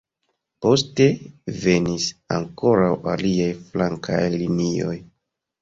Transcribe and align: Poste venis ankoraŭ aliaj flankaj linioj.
Poste 0.65 1.05
venis 1.65 2.07
ankoraŭ 2.37 2.89
aliaj 3.15 3.51
flankaj 3.69 4.21
linioj. 4.39 4.99